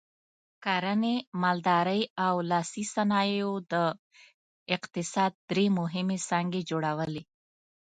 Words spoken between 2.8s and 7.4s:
صنایعو د اقتصاد درې مهمې څانګې جوړولې.